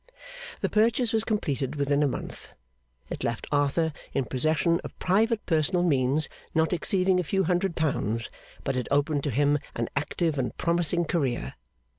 The 0.61 0.67
purchase 0.69 1.13
was 1.13 1.23
completed 1.23 1.75
within 1.75 2.01
a 2.01 2.07
month. 2.07 2.53
It 3.11 3.23
left 3.23 3.45
Arthur 3.51 3.93
in 4.13 4.25
possession 4.25 4.81
of 4.83 4.97
private 4.97 5.45
personal 5.45 5.83
means 5.83 6.27
not 6.55 6.73
exceeding 6.73 7.19
a 7.19 7.23
few 7.23 7.43
hundred 7.43 7.75
pounds; 7.75 8.27
but 8.63 8.75
it 8.75 8.87
opened 8.89 9.23
to 9.25 9.29
him 9.29 9.59
an 9.75 9.89
active 9.95 10.39
and 10.39 10.57
promising 10.57 11.05
career. 11.05 11.53